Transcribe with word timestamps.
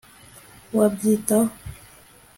wabyitaho 0.77 1.47